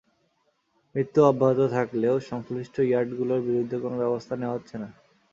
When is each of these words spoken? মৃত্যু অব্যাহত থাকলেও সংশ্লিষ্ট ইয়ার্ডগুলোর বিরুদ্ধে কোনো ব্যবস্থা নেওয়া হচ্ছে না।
মৃত্যু 0.95 1.19
অব্যাহত 1.23 1.59
থাকলেও 1.71 2.15
সংশ্লিষ্ট 2.21 2.75
ইয়ার্ডগুলোর 2.81 3.41
বিরুদ্ধে 3.41 3.77
কোনো 3.79 3.95
ব্যবস্থা 3.97 4.33
নেওয়া 4.35 4.55
হচ্ছে 4.55 4.75
না। 4.77 4.89